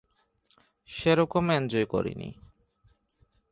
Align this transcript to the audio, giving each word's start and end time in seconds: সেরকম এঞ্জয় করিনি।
সেরকম 0.89 1.45
এঞ্জয় 1.49 1.85
করিনি। 1.85 2.29